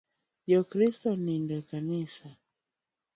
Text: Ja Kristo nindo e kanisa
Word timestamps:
Ja 0.51 0.59
Kristo 0.71 1.09
nindo 1.25 1.53
e 1.59 1.61
kanisa 1.69 2.27